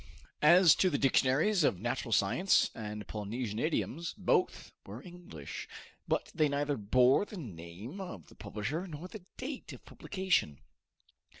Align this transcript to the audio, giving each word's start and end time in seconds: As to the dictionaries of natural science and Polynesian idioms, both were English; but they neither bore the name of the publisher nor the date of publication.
As 0.41 0.73
to 0.77 0.89
the 0.89 0.97
dictionaries 0.97 1.63
of 1.63 1.79
natural 1.79 2.11
science 2.11 2.71
and 2.73 3.07
Polynesian 3.07 3.59
idioms, 3.59 4.15
both 4.17 4.73
were 4.83 5.03
English; 5.03 5.67
but 6.07 6.31
they 6.33 6.49
neither 6.49 6.75
bore 6.75 7.23
the 7.23 7.37
name 7.37 8.01
of 8.01 8.25
the 8.25 8.33
publisher 8.35 8.87
nor 8.87 9.07
the 9.07 9.23
date 9.37 9.71
of 9.73 9.85
publication. 9.85 10.57